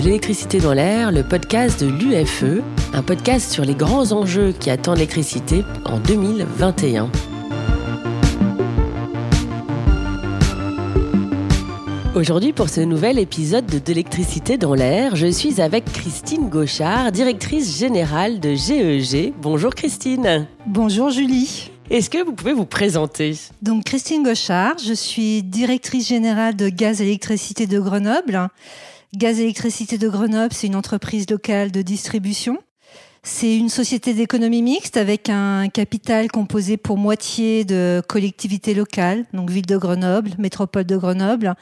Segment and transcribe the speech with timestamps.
[0.00, 2.62] de l'électricité dans l'air, le podcast de l'UFE,
[2.94, 7.10] un podcast sur les grands enjeux qui attendent l'électricité en 2021.
[12.14, 17.78] Aujourd'hui, pour ce nouvel épisode de, l'électricité dans l'air, je suis avec Christine Gauchard, directrice
[17.78, 19.34] générale de GEG.
[19.42, 20.46] Bonjour Christine.
[20.66, 21.70] Bonjour Julie.
[21.90, 23.36] Est-ce que vous pouvez vous présenter?
[23.60, 28.48] Donc Christine Gauchard, je suis directrice générale de Gaz Électricité de Grenoble.
[29.16, 32.58] Gaz Électricité de Grenoble, c'est une entreprise locale de distribution.
[33.24, 39.50] C'est une société d'économie mixte avec un capital composé pour moitié de collectivités locales, donc
[39.50, 41.54] ville de Grenoble, métropole de Grenoble,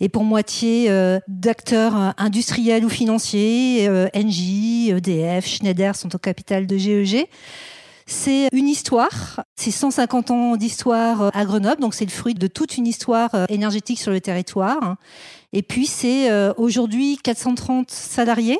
[0.00, 6.66] et pour moitié euh, d'acteurs industriels ou financiers, euh, Engie, EDF, Schneider sont au capital
[6.66, 7.28] de GEG.
[8.06, 12.46] C'est une histoire, c'est 150 ans d'histoire euh, à Grenoble, donc c'est le fruit de
[12.46, 14.96] toute une histoire euh, énergétique sur le territoire.
[15.54, 18.58] Et puis c'est euh, aujourd'hui 430 salariés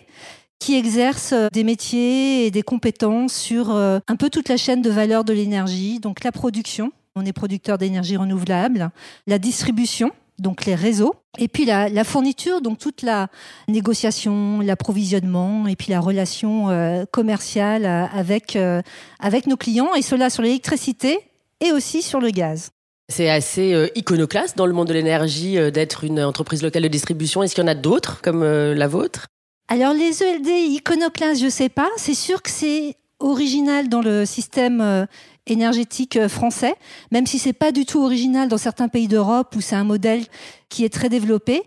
[0.58, 5.22] qui exercent des métiers et des compétences sur un peu toute la chaîne de valeur
[5.22, 8.90] de l'énergie, donc la production, on est producteur d'énergie renouvelable,
[9.26, 13.28] la distribution, donc les réseaux, et puis la, fourniture, donc toute la
[13.68, 18.82] négociation, l'approvisionnement, et puis la relation euh, commerciale euh, avec, euh,
[19.20, 21.18] avec nos clients, et cela sur l'électricité
[21.60, 22.70] et aussi sur le gaz.
[23.08, 27.42] C'est assez iconoclaste dans le monde de l'énergie d'être une entreprise locale de distribution.
[27.42, 29.26] Est-ce qu'il y en a d'autres comme la vôtre?
[29.68, 31.90] Alors les ELD iconoclastes, je ne sais pas.
[31.98, 35.06] C'est sûr que c'est original dans le système
[35.46, 36.74] énergétique euh, français,
[37.10, 40.24] même si c'est pas du tout original dans certains pays d'Europe où c'est un modèle
[40.68, 41.62] qui est très développé.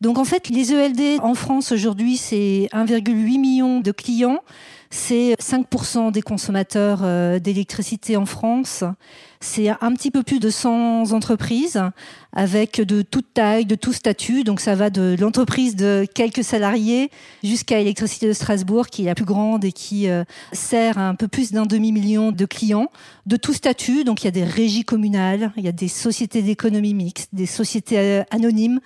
[0.00, 4.42] Donc en fait, les ELD en France aujourd'hui, c'est 1,8 million de clients,
[4.92, 8.84] c'est 5% des consommateurs euh, d'électricité en France.
[9.40, 11.82] C'est un petit peu plus de 100 entreprises
[12.34, 14.44] avec de toute taille, de tout statut.
[14.44, 17.10] Donc ça va de l'entreprise de quelques salariés
[17.42, 21.26] jusqu'à Électricité de Strasbourg qui est la plus grande et qui euh, sert un peu
[21.26, 22.90] plus d'un demi-million de clients
[23.24, 24.04] de tout statut.
[24.04, 27.46] Donc il y a des régies communales, il y a des sociétés d'économie mixte, des
[27.46, 28.78] sociétés euh, anonymes,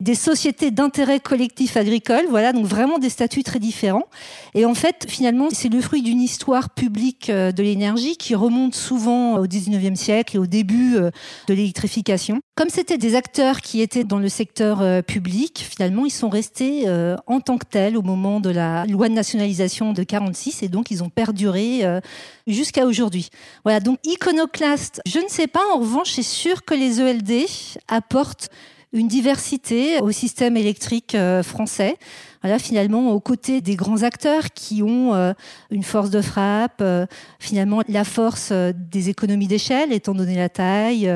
[0.00, 2.24] des sociétés d'intérêt collectif agricole.
[2.28, 4.06] Voilà, donc vraiment des statuts très différents.
[4.54, 8.74] Et en fait, finalement, c'est le fruit d'une histoire publique euh, de l'énergie qui remonte
[8.74, 11.10] souvent au 19e siècle et au début euh,
[11.48, 12.40] de l'électrification.
[12.56, 16.84] Comme c'était des acteurs qui étaient dans le secteur euh, public, finalement, ils sont restés
[17.26, 20.90] en tant que tels au moment de la loi de nationalisation de 46 et donc
[20.90, 21.82] ils ont perduré
[22.46, 23.30] jusqu'à aujourd'hui.
[23.64, 25.60] Voilà, donc iconoclaste, je ne sais pas.
[25.74, 27.46] En revanche, c'est sûr que les ELD
[27.88, 28.50] apportent
[28.94, 31.96] une diversité au système électrique euh, français.
[32.42, 35.32] Voilà, finalement, aux côtés des grands acteurs qui ont euh,
[35.70, 37.04] une force de frappe, euh,
[37.40, 41.10] finalement la force des économies d'échelle, étant donné la taille,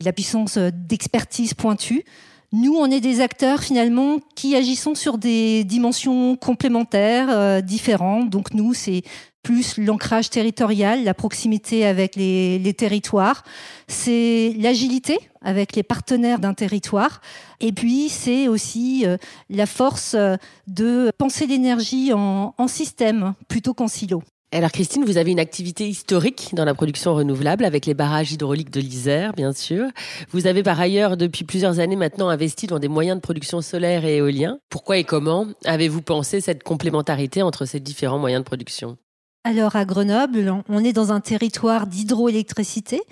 [0.00, 2.04] la puissance d'expertise pointue.
[2.52, 8.30] Nous, on est des acteurs finalement qui agissons sur des dimensions complémentaires, différentes.
[8.30, 9.02] Donc nous, c'est
[9.42, 13.44] plus l'ancrage territorial, la proximité avec les, territoires,
[13.88, 17.20] c'est l'agilité avec les partenaires d'un territoire,
[17.60, 19.16] et puis c'est aussi euh,
[19.50, 20.36] la force euh,
[20.68, 24.22] de penser l'énergie en, en système plutôt qu'en silo.
[24.54, 28.70] Alors Christine, vous avez une activité historique dans la production renouvelable avec les barrages hydrauliques
[28.70, 29.86] de l'Isère, bien sûr.
[30.30, 34.04] Vous avez par ailleurs depuis plusieurs années maintenant investi dans des moyens de production solaire
[34.04, 34.58] et éolien.
[34.68, 38.98] Pourquoi et comment avez-vous pensé cette complémentarité entre ces différents moyens de production?
[39.44, 43.02] Alors à Grenoble, on est dans un territoire d'hydroélectricité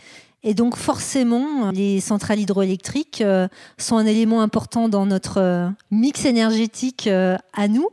[0.43, 3.47] et donc forcément, les centrales hydroélectriques euh,
[3.77, 7.89] sont un élément important dans notre euh, mix énergétique euh, à nous.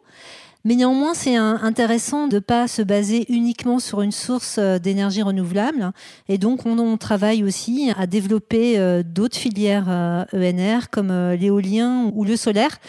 [0.63, 5.93] Mais néanmoins, c'est intéressant de ne pas se baser uniquement sur une source d'énergie renouvelable.
[6.27, 9.87] Et donc, on, travaille aussi à développer d'autres filières
[10.33, 12.79] ENR e comme l'éolien ou le solaire.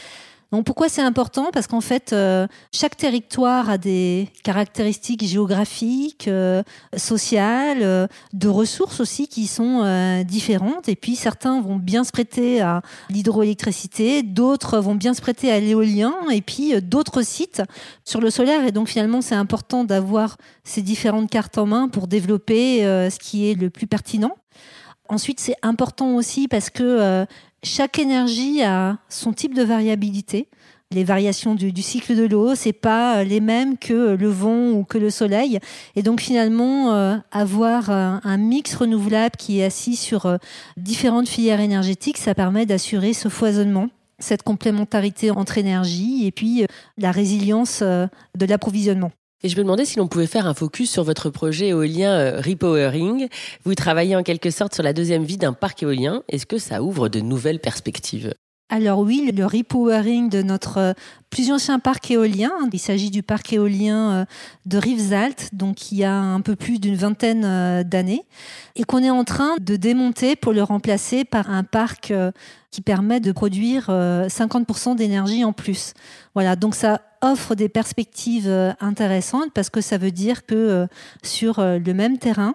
[0.50, 1.50] Donc pourquoi c'est important?
[1.52, 6.62] Parce qu'en fait, euh, chaque territoire a des caractéristiques géographiques, euh,
[6.96, 9.68] sociales, euh, de ressources aussi qui sont
[10.24, 10.88] différentes.
[10.88, 15.60] Et puis certains vont bien se prêter à l'hydroélectricité, d'autres vont bien se prêter à
[15.60, 17.62] l'éolien, et puis d'autres sites
[18.04, 18.64] sur le solaire.
[18.66, 23.50] Et donc finalement, c'est important d'avoir ces différentes cartes en main pour développer ce qui
[23.50, 24.34] est le plus pertinent.
[25.10, 27.26] Ensuite, c'est important aussi parce que
[27.62, 30.48] chaque énergie a son type de variabilité.
[30.90, 34.84] Les variations du, cycle de l'eau, c'est pas euh, les mêmes que le vent ou
[34.84, 35.58] que le soleil.
[35.96, 40.38] Et donc finalement, euh, avoir un, mix renouvelable qui est assis sur euh,
[40.78, 43.88] différentes filières énergétiques, ça permet d'assurer ce foisonnement
[44.20, 46.66] cette complémentarité entre énergie et puis
[46.96, 49.12] la résilience de l'approvisionnement.
[49.44, 52.40] Et je me demandais si l'on pouvait faire un focus sur votre projet éolien euh,
[52.40, 53.28] Repowering.
[53.64, 56.24] Vous travaillez en quelque sorte sur la deuxième vie d'un parc éolien.
[56.28, 58.34] Est-ce que ça ouvre de nouvelles perspectives?
[58.70, 60.92] Alors oui, le repowering de notre euh,
[61.30, 64.24] plus ancien parc éolien, il s'agit du parc éolien euh,
[64.66, 68.24] de Rivesaltes, donc il y a un peu plus d'une vingtaine euh, d'années,
[68.76, 72.12] et qu'on est en train de démonter pour le remplacer par un parc
[72.70, 75.94] qui permet de produire 50% d'énergie en plus.
[76.34, 78.48] Voilà, donc ça offre des perspectives
[78.80, 80.86] intéressantes parce que ça veut dire que
[81.24, 82.54] sur le même terrain,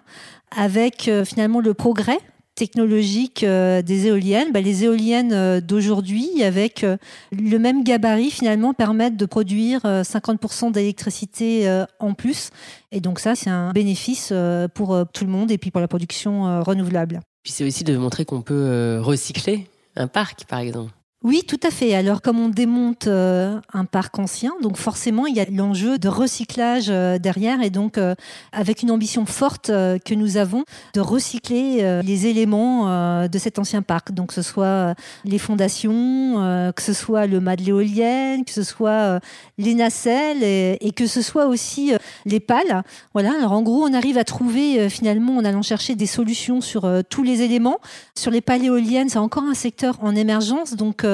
[0.56, 2.20] avec finalement le progrès
[2.54, 6.96] technologique euh, des éoliennes, bah, les éoliennes euh, d'aujourd'hui, avec euh,
[7.32, 12.50] le même gabarit, finalement, permettent de produire 50% d'électricité en plus.
[12.92, 14.32] Et donc ça, c'est un bénéfice
[14.74, 17.20] pour tout le monde et puis pour la production renouvelable.
[17.42, 19.66] Puis c'est aussi de montrer qu'on peut recycler
[19.96, 20.92] un parc, par exemple.
[21.24, 21.94] Oui, tout à fait.
[21.94, 26.06] Alors, comme on démonte euh, un parc ancien, donc forcément, il y a l'enjeu de
[26.06, 28.14] recyclage euh, derrière, et donc euh,
[28.52, 34.12] avec une ambition forte que nous avons de recycler les éléments de cet ancien parc.
[34.12, 34.94] Donc, que ce soit
[35.24, 39.20] les fondations, que ce soit le mât de l'éolienne, que ce soit
[39.56, 41.92] les nacelles, et, que ce soit aussi
[42.26, 42.82] les pales.
[43.14, 43.32] Voilà.
[43.38, 47.22] Alors, en gros, on arrive à trouver finalement, en allant chercher des solutions sur tous
[47.22, 47.78] les éléments.
[48.14, 51.04] Sur les pales éoliennes, c'est encore un secteur en émergence, donc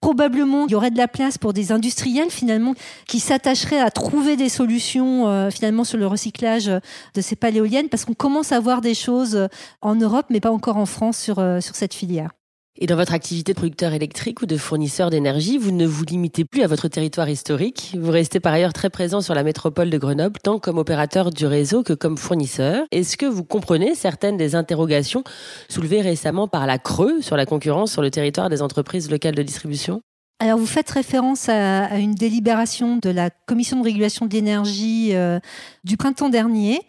[0.00, 2.74] probablement il y aurait de la place pour des industriels finalement
[3.06, 8.04] qui s'attacheraient à trouver des solutions euh, finalement sur le recyclage de ces paléoliennes parce
[8.04, 9.48] qu'on commence à voir des choses
[9.80, 12.30] en Europe mais pas encore en France sur, euh, sur cette filière.
[12.78, 16.46] Et dans votre activité de producteur électrique ou de fournisseur d'énergie, vous ne vous limitez
[16.46, 17.94] plus à votre territoire historique.
[17.98, 21.44] Vous restez par ailleurs très présent sur la métropole de Grenoble, tant comme opérateur du
[21.44, 22.86] réseau que comme fournisseur.
[22.90, 25.22] Est-ce que vous comprenez certaines des interrogations
[25.68, 29.42] soulevées récemment par la Creux sur la concurrence sur le territoire des entreprises locales de
[29.42, 30.00] distribution?
[30.42, 35.38] Alors, vous faites référence à, une délibération de la Commission de régulation de l'énergie euh,
[35.84, 36.80] du printemps dernier.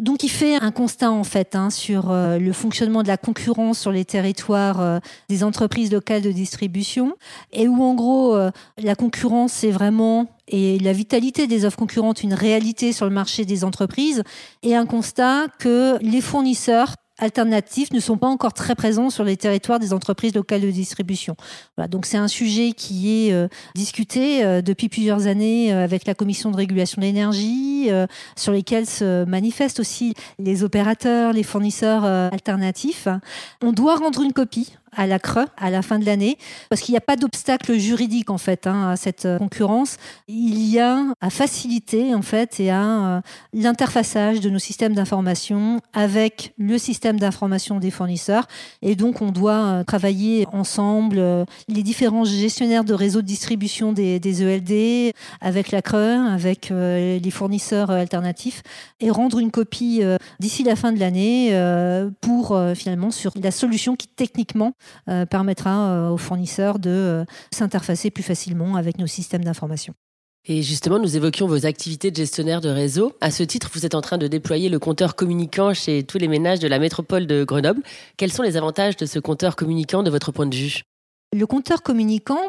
[0.00, 3.78] Donc, il fait un constat, en fait, hein, sur euh, le fonctionnement de la concurrence
[3.78, 4.98] sur les territoires euh,
[5.28, 7.14] des entreprises locales de distribution
[7.52, 8.34] et où, en gros,
[8.78, 13.44] la concurrence, c'est vraiment et la vitalité des offres concurrentes une réalité sur le marché
[13.44, 14.22] des entreprises
[14.62, 19.36] et un constat que les fournisseurs alternatifs ne sont pas encore très présents sur les
[19.36, 21.36] territoires des entreprises locales de distribution.
[21.88, 26.14] Donc c'est un sujet qui est euh, discuté euh, depuis plusieurs années euh, avec la
[26.14, 27.88] Commission de régulation de l'énergie,
[28.36, 33.08] sur lesquels se manifestent aussi les opérateurs, les fournisseurs alternatifs.
[33.62, 36.36] On doit rendre une copie à la creux à la fin de l'année,
[36.68, 39.96] parce qu'il n'y a pas d'obstacle juridique en fait hein, à cette euh, concurrence.
[40.28, 43.20] Il y a à faciliter en fait et à euh,
[43.54, 48.46] l'interfaçage de nos systèmes d'information avec le système d'information des fournisseurs.
[48.82, 51.22] Et donc on doit euh, travailler ensemble
[51.68, 57.30] les différents gestionnaires de réseaux de distribution des, des ELD, avec la creux, avec les
[57.30, 58.62] fournisseurs alternatifs,
[59.00, 60.02] et rendre une copie
[60.40, 61.52] d'ici la fin de l'année
[62.20, 64.72] pour finalement sur la solution qui techniquement
[65.08, 69.94] euh, permettra euh, aux fournisseurs de euh, s'interfacer plus facilement avec nos systèmes d'information.
[70.44, 73.12] Et justement, nous évoquions vos activités de gestionnaire de réseau.
[73.20, 76.26] À ce titre, vous êtes en train de déployer le compteur communicant chez tous les
[76.26, 77.82] ménages de la métropole de Grenoble.
[78.16, 80.82] Quels sont les avantages de ce compteur communicant de votre point de vue?
[81.32, 82.40] Le compteur communicant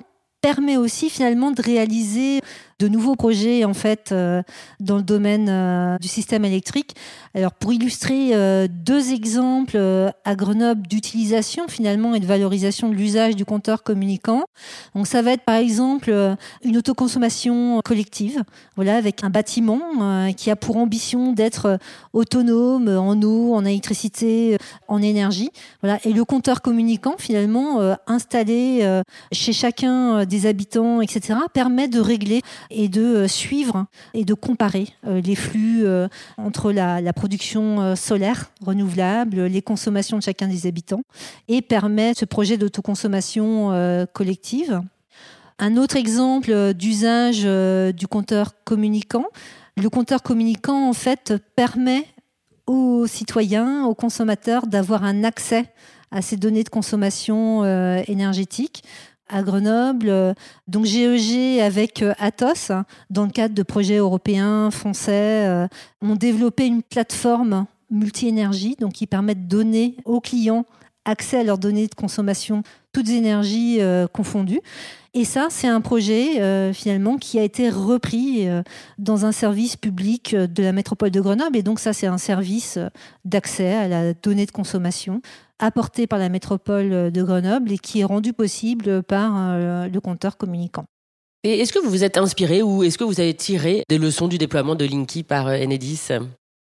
[0.41, 2.41] permet aussi finalement de réaliser
[2.79, 4.41] de nouveaux projets en fait euh,
[4.79, 6.95] dans le domaine euh, du système électrique.
[7.35, 9.77] Alors pour illustrer euh, deux exemples
[10.25, 14.43] à Grenoble d'utilisation finalement et de valorisation de l'usage du compteur communicant.
[14.95, 16.13] Donc ça va être par exemple
[16.63, 18.43] une autoconsommation collective,
[18.75, 21.79] voilà avec un bâtiment qui a pour ambition d'être
[22.13, 25.49] autonome en eau, en électricité, en énergie.
[25.81, 29.01] Voilà et le compteur communicant finalement installé
[29.31, 34.89] chez chacun des habitants, etc., permet de régler et de euh, suivre et de comparer
[35.05, 41.03] euh, les flux euh, entre la, production solaire renouvelable, les consommations de chacun des habitants
[41.47, 44.81] et permet ce projet d'autoconsommation collective.
[45.59, 47.43] Un autre exemple d'usage
[47.93, 49.25] du compteur communicant,
[49.77, 52.05] le compteur communicant en fait permet
[52.65, 55.65] aux citoyens, aux consommateurs d'avoir un accès
[56.11, 57.63] à ces données de consommation
[58.07, 58.83] énergétique
[59.33, 60.09] à Grenoble.
[60.09, 60.33] Euh,
[60.67, 62.71] donc GEG e avec euh, Atos,
[63.09, 65.67] dans le cadre de projets européens, français, euh,
[66.01, 70.65] ont développé une plateforme multi-énergie, donc qui permet de donner aux clients
[71.05, 73.79] accès à leurs données de consommation, toutes énergies
[74.13, 74.61] confondues.
[75.13, 78.47] Et ça, c'est un projet finalement qui a été repris
[78.97, 81.57] dans un service public de la métropole de Grenoble.
[81.57, 82.79] Et donc ça, c'est un service
[83.25, 85.21] d'accès à la donnée de consommation
[85.63, 90.37] apporté par la métropole de Grenoble et qui est rendu possible par euh, le compteur
[90.37, 90.85] communicant.
[91.43, 94.27] Et est-ce que vous vous êtes inspiré ou est-ce que vous avez tiré des leçons
[94.27, 96.09] du déploiement de Linky par euh, Enedis?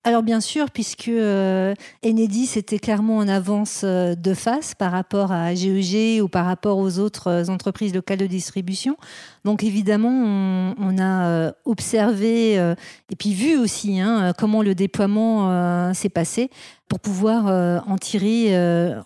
[0.02, 5.30] Alors bien sûr, puisque euh, Enedis était clairement en avance euh, de face par rapport
[5.30, 8.96] à GEG e ou par rapport aux autres euh, entreprises locales de distribution.
[9.44, 16.50] Donc évidemment, on, a observé et puis vu aussi hein, comment le déploiement s'est passé
[16.88, 17.46] pour pouvoir
[17.86, 18.54] en tirer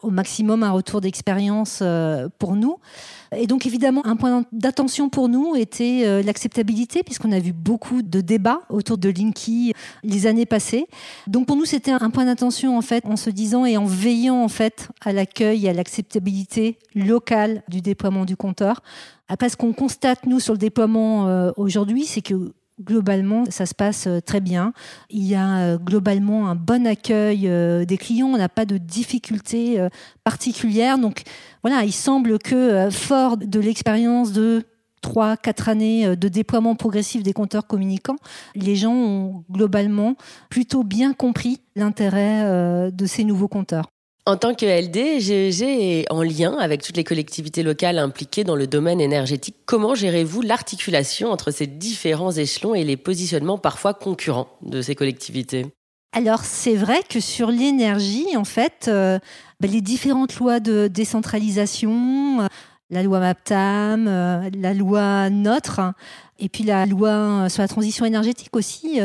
[0.03, 1.83] au maximum un retour d'expérience
[2.39, 2.79] pour nous.
[3.37, 8.03] Et donc évidemment, un point d'attention pour nous était euh, l'acceptabilité, puisqu'on a vu beaucoup
[8.03, 9.73] de débats autour de Linky
[10.03, 10.87] les années passées.
[11.27, 14.43] Donc pour nous, c'était un point d'attention en fait, en se disant et en veillant
[14.43, 18.83] en fait à l'accueil et à l'acceptabilité locale du déploiement du compteur.
[19.29, 22.53] Après, ce qu'on constate nous sur le déploiement euh, aujourd'hui, c'est que
[22.83, 24.73] globalement, ça se passe euh, très bien.
[25.09, 27.49] Il y a euh, globalement un bon accueil
[27.87, 28.29] des clients.
[28.29, 29.87] On n'a pas de difficultés
[30.25, 30.99] particulières.
[30.99, 31.23] Donc
[31.63, 34.65] voilà, il semble que fort de l'expérience de
[35.01, 38.17] 3 quatre années de déploiement progressif des compteurs communicants,
[38.55, 40.17] les gens ont globalement
[40.49, 43.94] plutôt bien compris l'intérêt de ces nouveaux compteurs.
[44.27, 48.57] En tant que LD, GEG est en lien avec toutes les collectivités locales impliquées dans
[48.57, 49.57] le domaine énergétique.
[49.67, 55.67] Comment gérez-vous l'articulation entre ces différents échelons et les positionnements parfois concurrents de ces collectivités?
[56.15, 59.19] Alors c'est vrai que sur l'énergie, en fait, euh,
[59.61, 62.47] bah, les différentes lois de décentralisation, euh,
[62.89, 65.93] la loi MAPTAM, euh, la loi NOTRe,
[66.39, 69.01] et puis la loi sur la transition énergétique aussi,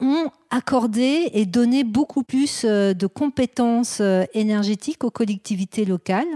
[0.00, 6.26] ont accordé et donné beaucoup plus euh, de compétences euh, énergétiques aux collectivités locales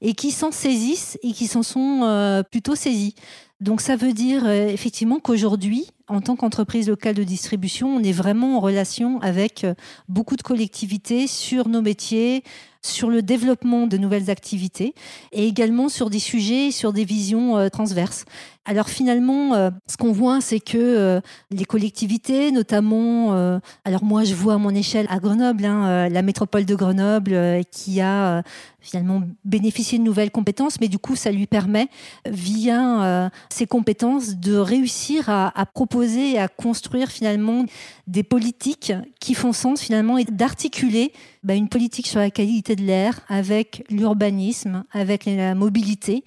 [0.00, 3.14] et qui s'en saisissent et qui s'en sont euh, plutôt saisies.
[3.60, 8.56] Donc ça veut dire effectivement qu'aujourd'hui, en tant qu'entreprise locale de distribution, on est vraiment
[8.56, 9.66] en relation avec
[10.08, 12.44] beaucoup de collectivités sur nos métiers,
[12.82, 14.94] sur le développement de nouvelles activités
[15.32, 18.26] et également sur des sujets, sur des visions transverses.
[18.68, 21.20] Alors finalement, euh, ce qu'on voit, c'est que euh,
[21.50, 26.20] les collectivités, notamment, euh, alors moi je vois à mon échelle à Grenoble, hein, la
[26.20, 28.42] métropole de Grenoble, qui a
[28.82, 31.88] finalement bénéficié de nouvelles compétences, mais du coup ça lui permet,
[32.26, 37.64] via ces compétences, de réussir à, proposer et à construire finalement
[38.06, 42.82] des politiques qui font sens finalement et d'articuler bah, une politique sur la qualité de
[42.82, 46.24] l'air avec l'urbanisme, avec la mobilité,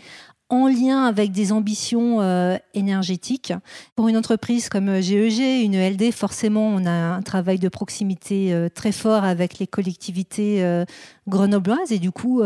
[0.52, 3.54] en lien avec des ambitions euh, énergétiques.
[3.96, 8.54] Pour une entreprise comme GEG, e une LD, forcément, on a un travail de proximité
[8.54, 10.62] euh, très fort avec les collectivités
[11.32, 12.42] euh, grenobloises et du coup,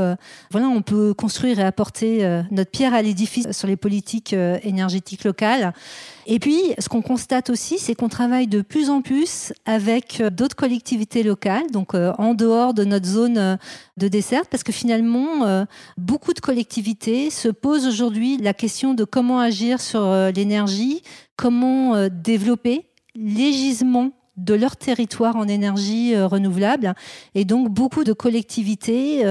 [0.51, 5.74] voilà, on peut construire et apporter notre pierre à l'édifice sur les politiques énergétiques locales.
[6.27, 10.30] Et puis, ce qu'on constate aussi, c'est qu'on travaille de plus en plus avec euh,
[10.32, 13.58] d'autres collectivités locales, donc euh, en dehors de notre zone euh,
[13.98, 15.65] de dessert, parce que finalement,
[15.98, 20.01] beaucoup de collectivités se posent aujourd'hui la question de comment agir sur
[20.36, 21.01] l'énergie,
[21.38, 26.94] comment développer les gisements de leur territoire en énergie renouvelable.
[27.36, 29.24] Et donc, beaucoup de collectivités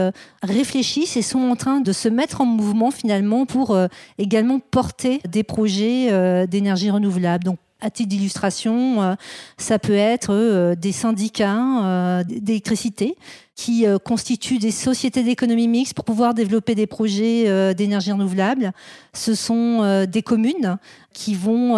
[0.43, 3.77] réfléchissent et sont en train de se mettre en mouvement finalement pour
[4.19, 7.45] également porter des projets d'énergie renouvelable.
[7.45, 9.17] Donc, à titre d'illustration,
[9.59, 13.17] ça peut être des syndicats d'électricité
[13.55, 18.73] qui euh, constituent des sociétés d'économie mixte pour pouvoir développer des projets euh, d'énergie renouvelable.
[19.13, 20.79] Ce sont euh, des communes
[21.14, 21.75] qui vont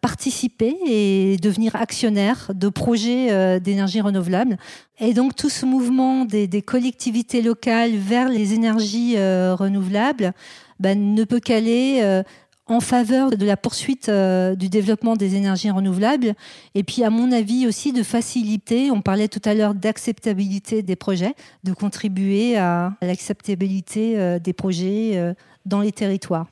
[0.00, 4.58] participer et devenir actionnaires de projets d'énergie renouvelable.
[5.00, 10.32] Et donc tout ce mouvement des, collectivités locales vers les énergies renouvelables
[10.78, 12.22] ben, ne peut qu'aller
[12.70, 16.34] en faveur de la poursuite euh, du développement des énergies renouvelables
[16.74, 20.96] et puis à mon avis aussi de faciliter, on parlait tout à l'heure d'acceptabilité des
[20.96, 25.34] projets, de contribuer à l'acceptabilité euh, des projets euh,
[25.66, 26.46] dans les territoires.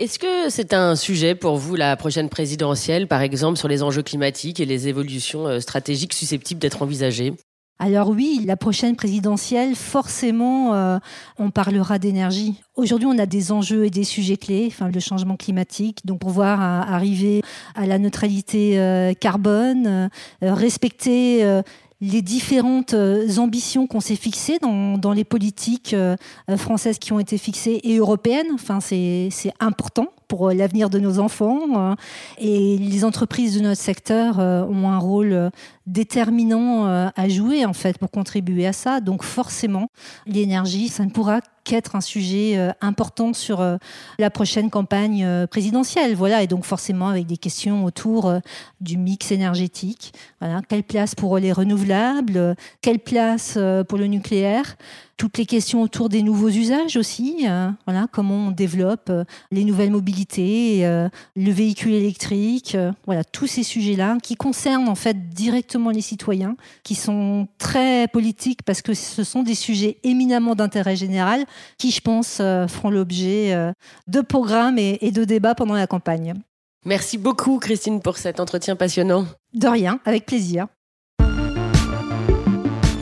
[0.00, 4.02] Est-ce que c'est un sujet pour vous, la prochaine présidentielle, par exemple, sur les enjeux
[4.02, 7.34] climatiques et les évolutions stratégiques susceptibles d'être envisagées?
[7.78, 10.98] Alors oui, la prochaine présidentielle, forcément, euh,
[11.38, 12.62] on parlera d'énergie.
[12.76, 16.62] Aujourd'hui, on a des enjeux et des sujets clés, enfin le changement climatique, donc pouvoir
[16.62, 17.42] arriver
[17.74, 21.42] à la neutralité euh, carbone, euh, respecter
[22.00, 22.94] les différentes
[23.38, 25.94] ambitions qu'on s'est fixées dans, les politiques
[26.56, 28.48] françaises qui ont été fixées et européennes.
[28.54, 29.30] Enfin, c'est
[29.60, 31.60] important pour euh, l'avenir de nos enfants.
[31.76, 31.94] Euh,
[32.38, 35.50] et les entreprises de notre secteur euh, ont un rôle
[35.86, 39.00] déterminant à jouer en fait pour contribuer à ça.
[39.00, 39.90] Donc forcément,
[40.24, 43.60] l'énergie, ça ne pourra qu'être un sujet important sur
[44.18, 46.14] la prochaine campagne présidentielle.
[46.14, 48.32] Voilà, et donc forcément avec des questions autour
[48.80, 50.12] du mix énergétique.
[50.40, 53.58] Voilà, quelle place pour les renouvelables, quelle place
[53.88, 54.76] pour le nucléaire
[55.20, 59.64] toutes les questions autour des nouveaux usages aussi, euh, voilà, comment on développe euh, les
[59.64, 62.74] nouvelles mobilités, euh, le véhicule électrique,
[63.04, 68.62] voilà, tous ces sujets-là qui concernent en fait directement les citoyens, qui sont très politiques
[68.62, 71.44] parce que ce sont des sujets éminemment d'intérêt général
[71.76, 73.74] qui, je pense, feront l'objet
[74.06, 76.32] de programmes et, et de débats pendant la campagne.
[76.86, 79.26] Merci beaucoup Christine pour cet entretien passionnant.
[79.52, 80.66] De rien, avec plaisir.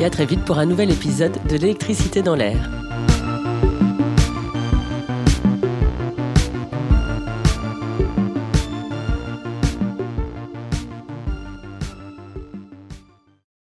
[0.00, 2.87] Et à très vite pour un nouvel épisode de l'électricité dans l'air.